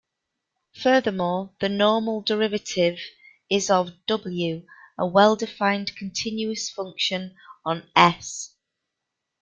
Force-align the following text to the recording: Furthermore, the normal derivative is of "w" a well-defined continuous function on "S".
Furthermore, 0.73 1.51
the 1.59 1.69
normal 1.69 2.21
derivative 2.21 2.97
is 3.51 3.69
of 3.69 4.03
"w" 4.07 4.65
a 4.97 5.05
well-defined 5.05 5.95
continuous 5.95 6.71
function 6.71 7.35
on 7.63 7.87
"S". 7.95 8.55